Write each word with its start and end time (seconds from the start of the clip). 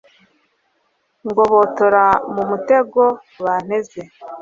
ngobotora 1.25 2.05
mu 2.33 2.43
mutego 2.49 3.03
banteze 3.43 4.01